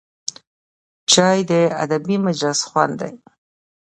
چای 1.11 1.39
د 1.49 1.51
ادبي 1.83 2.15
مجلس 2.25 2.59
خوند 2.69 2.93
دی 3.01 3.13